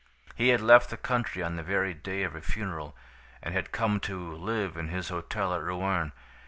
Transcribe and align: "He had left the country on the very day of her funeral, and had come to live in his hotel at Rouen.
"He 0.35 0.47
had 0.47 0.61
left 0.61 0.89
the 0.89 0.97
country 0.97 1.43
on 1.43 1.57
the 1.57 1.61
very 1.61 1.93
day 1.93 2.23
of 2.23 2.33
her 2.33 2.41
funeral, 2.41 2.97
and 3.43 3.53
had 3.53 3.71
come 3.71 3.99
to 3.99 4.33
live 4.35 4.75
in 4.75 4.87
his 4.87 5.09
hotel 5.09 5.53
at 5.53 5.61
Rouen. 5.61 6.11